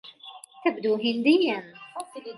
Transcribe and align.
تبدو 0.65 0.93
هنديا. 1.03 1.57